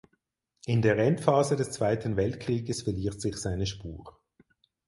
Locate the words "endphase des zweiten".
0.97-2.17